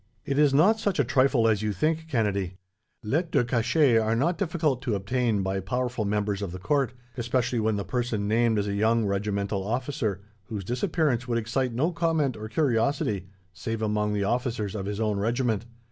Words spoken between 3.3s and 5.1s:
cachet are not difficult to